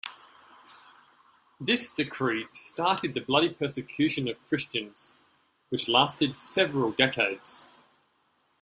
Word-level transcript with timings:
This 1.59 1.91
decree 1.91 2.47
started 2.53 3.13
the 3.13 3.19
bloody 3.19 3.49
persecution 3.49 4.27
of 4.27 4.43
Christians, 4.49 5.13
which 5.69 5.87
lasted 5.87 6.35
several 6.35 6.91
decades. 6.91 7.67